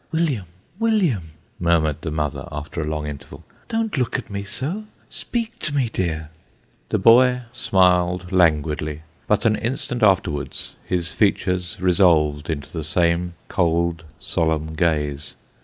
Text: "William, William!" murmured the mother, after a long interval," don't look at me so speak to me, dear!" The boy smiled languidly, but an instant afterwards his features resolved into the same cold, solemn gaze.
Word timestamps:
"William, 0.11 0.47
William!" 0.79 1.23
murmured 1.59 1.97
the 2.01 2.09
mother, 2.09 2.47
after 2.51 2.81
a 2.81 2.87
long 2.87 3.05
interval," 3.05 3.43
don't 3.69 3.99
look 3.99 4.17
at 4.17 4.31
me 4.31 4.43
so 4.43 4.85
speak 5.09 5.59
to 5.59 5.75
me, 5.75 5.91
dear!" 5.93 6.31
The 6.89 6.97
boy 6.97 7.43
smiled 7.53 8.31
languidly, 8.31 9.03
but 9.27 9.45
an 9.45 9.55
instant 9.55 10.01
afterwards 10.01 10.73
his 10.83 11.11
features 11.11 11.77
resolved 11.79 12.49
into 12.49 12.71
the 12.73 12.83
same 12.83 13.35
cold, 13.47 14.03
solemn 14.17 14.73
gaze. 14.73 15.35